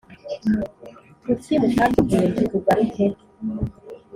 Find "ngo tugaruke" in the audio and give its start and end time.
2.31-3.05